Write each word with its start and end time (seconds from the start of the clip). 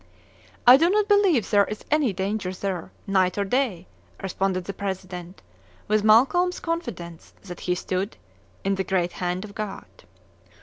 "I 0.65 0.77
do 0.77 0.89
not 0.89 1.07
believe 1.07 1.47
there 1.51 1.65
is 1.65 1.85
any 1.91 2.11
danger 2.11 2.51
there, 2.51 2.91
night 3.05 3.37
or 3.37 3.45
day!" 3.45 3.85
responded 4.19 4.63
the 4.63 4.73
President, 4.73 5.43
with 5.87 6.03
Malcolm's 6.03 6.59
confidence 6.59 7.35
that 7.43 7.59
he 7.59 7.75
stood 7.75 8.17
"in 8.63 8.73
the 8.73 8.83
great 8.83 9.11
hand 9.11 9.45
of 9.45 9.53
God." 9.53 9.85